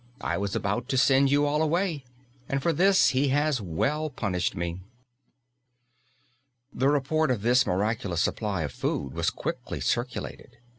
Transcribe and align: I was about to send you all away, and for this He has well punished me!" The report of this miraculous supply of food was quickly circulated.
I 0.21 0.35
was 0.35 0.55
about 0.55 0.89
to 0.89 0.97
send 0.97 1.29
you 1.29 1.45
all 1.45 1.61
away, 1.61 2.03
and 2.49 2.59
for 2.59 2.73
this 2.73 3.09
He 3.09 3.27
has 3.27 3.61
well 3.61 4.09
punished 4.09 4.55
me!" 4.55 4.81
The 6.73 6.89
report 6.89 7.29
of 7.29 7.43
this 7.43 7.67
miraculous 7.67 8.21
supply 8.23 8.63
of 8.63 8.71
food 8.71 9.13
was 9.13 9.29
quickly 9.29 9.79
circulated. 9.79 10.57